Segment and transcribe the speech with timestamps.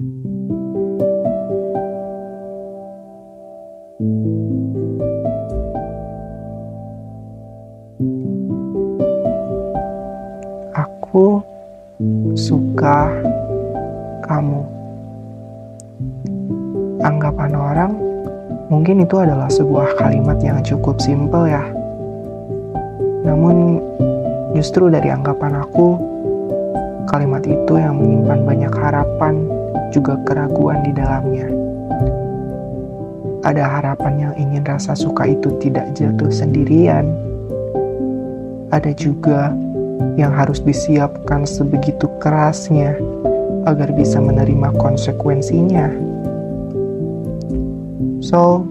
[0.00, 0.08] Aku
[12.34, 13.14] suka
[14.26, 14.66] kamu.
[17.04, 17.94] Anggapan orang
[18.72, 21.62] mungkin itu adalah sebuah kalimat yang cukup simpel ya.
[23.22, 23.78] Namun
[24.58, 25.94] justru dari anggapan aku,
[27.06, 29.61] kalimat itu yang menyimpan banyak harapan
[29.92, 31.46] juga keraguan di dalamnya.
[33.42, 37.10] Ada harapan yang ingin rasa suka itu tidak jatuh sendirian.
[38.70, 39.50] Ada juga
[40.14, 42.96] yang harus disiapkan sebegitu kerasnya
[43.66, 45.90] agar bisa menerima konsekuensinya.
[48.22, 48.62] So,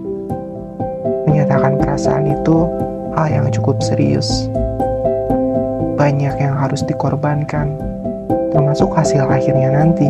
[1.28, 2.64] menyatakan perasaan itu
[3.12, 4.48] hal yang cukup serius.
[6.00, 7.76] Banyak yang harus dikorbankan,
[8.50, 10.08] termasuk hasil akhirnya nanti.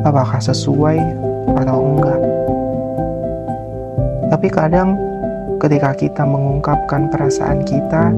[0.00, 0.96] Apakah sesuai
[1.60, 2.20] atau enggak?
[4.32, 4.96] Tapi kadang
[5.60, 8.08] ketika kita mengungkapkan perasaan kita,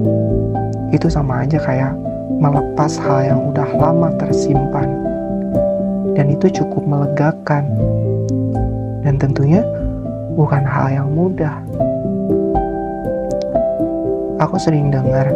[0.95, 1.97] itu sama aja kayak
[2.39, 4.95] melepas hal yang udah lama tersimpan.
[6.15, 7.67] Dan itu cukup melegakan.
[9.03, 9.67] Dan tentunya
[10.39, 11.59] bukan hal yang mudah.
[14.39, 15.35] Aku sering dengar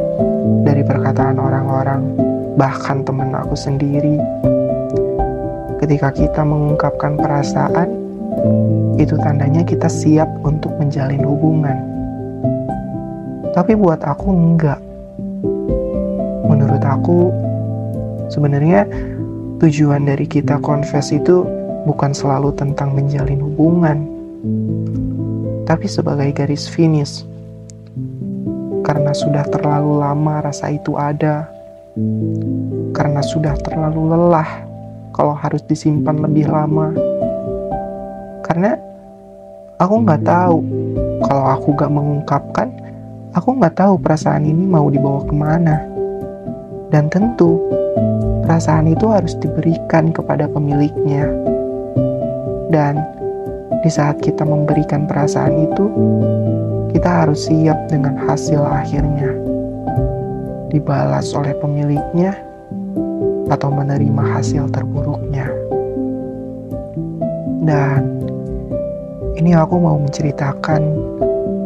[0.63, 2.07] dari perkataan orang-orang,
[2.55, 4.19] bahkan teman aku sendiri,
[5.87, 7.95] ketika kita mengungkapkan perasaan,
[8.99, 11.79] itu tandanya kita siap untuk menjalin hubungan.
[13.55, 14.83] Tapi buat aku enggak
[16.47, 17.31] menurut aku
[18.27, 18.83] sebenarnya
[19.63, 21.47] tujuan dari kita confess itu
[21.87, 24.07] bukan selalu tentang menjalin hubungan
[25.67, 27.27] tapi sebagai garis finish
[28.87, 31.51] karena sudah terlalu lama rasa itu ada
[32.95, 34.66] karena sudah terlalu lelah
[35.17, 36.93] kalau harus disimpan lebih lama
[38.45, 38.77] karena
[39.81, 40.61] aku nggak tahu
[41.25, 42.69] kalau aku nggak mengungkapkan
[43.33, 45.97] aku nggak tahu perasaan ini mau dibawa ke mana
[46.87, 47.59] dan tentu,
[48.47, 51.27] perasaan itu harus diberikan kepada pemiliknya.
[52.71, 53.03] Dan
[53.83, 55.87] di saat kita memberikan perasaan itu,
[56.95, 59.35] kita harus siap dengan hasil akhirnya.
[60.71, 62.39] Dibalas oleh pemiliknya
[63.51, 65.47] atau menerima hasil terburuknya.
[67.67, 68.23] Dan
[69.37, 70.83] ini aku mau menceritakan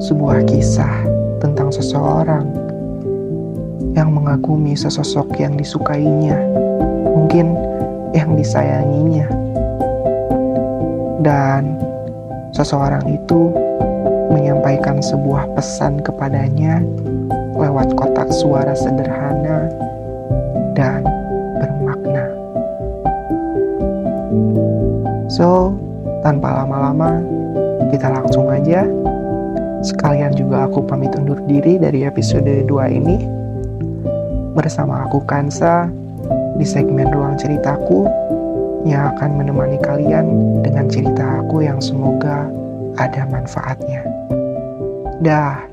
[0.00, 1.04] sebuah kisah
[1.44, 2.48] tentang seseorang
[3.92, 6.36] yang mengagumi sesosok yang disukainya,
[7.04, 7.52] mungkin
[8.16, 9.28] yang disayanginya.
[11.20, 11.76] Dan
[12.56, 13.52] seseorang itu
[14.32, 16.80] menyampaikan sebuah pesan kepadanya
[17.60, 19.59] lewat kotak suara sederhana
[25.40, 25.72] So,
[26.20, 27.24] tanpa lama-lama,
[27.88, 28.84] kita langsung aja.
[29.80, 33.16] Sekalian juga aku pamit undur diri dari episode 2 ini
[34.52, 35.88] bersama aku Kansa
[36.60, 38.04] di segmen Ruang Ceritaku
[38.84, 42.44] yang akan menemani kalian dengan cerita aku yang semoga
[43.00, 44.04] ada manfaatnya.
[45.24, 45.69] Dah.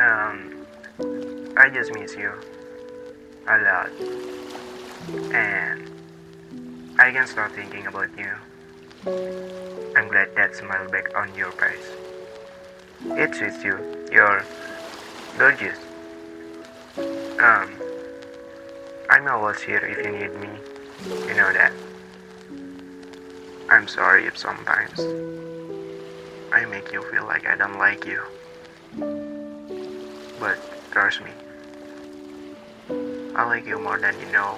[0.00, 2.32] I just miss you
[3.48, 3.90] a lot.
[5.34, 5.90] And
[7.00, 8.32] I can't stop thinking about you.
[9.96, 11.90] I'm glad that smile back on your face.
[13.06, 13.78] It's with you.
[14.12, 14.44] You're
[15.36, 15.78] gorgeous.
[17.40, 17.74] Um,
[19.10, 20.48] I'm always here if you need me.
[21.26, 21.72] You know that.
[23.68, 25.00] I'm sorry if sometimes
[26.52, 29.27] I make you feel like I don't like you.
[30.40, 30.58] But
[30.92, 31.30] trust me,
[33.34, 34.56] I like you more than you know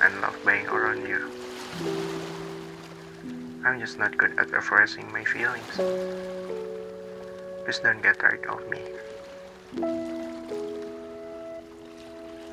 [0.00, 1.30] and love being around you.
[3.64, 5.76] I'm just not good at expressing my feelings.
[7.64, 8.80] Please don't get tired of me.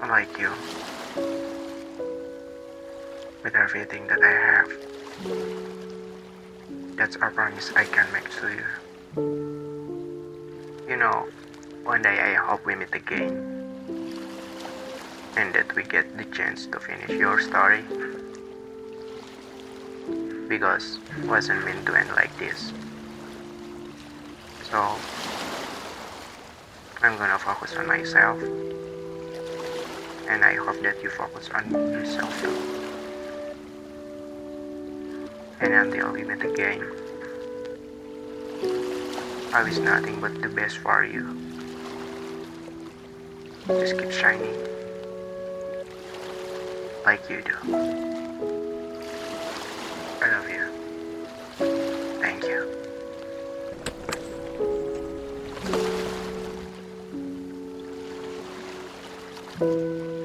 [0.02, 0.52] I like you.
[3.44, 4.70] With everything that I have.
[6.98, 8.66] That's a promise I can make to you.
[10.90, 11.28] You know,
[11.88, 13.32] one day I hope we meet again
[15.38, 17.82] and that we get the chance to finish your story
[20.50, 22.74] because it wasn't meant to end like this.
[24.70, 24.84] So
[27.02, 28.38] I'm gonna focus on myself
[30.28, 32.52] and I hope that you focus on yourself too.
[35.62, 36.84] And until we meet again,
[39.54, 41.47] I wish nothing but the best for you.
[43.68, 44.56] Just keep shining
[47.06, 47.52] like you do.
[50.22, 50.68] I love you.
[52.22, 52.66] Thank you.
[59.60, 60.17] you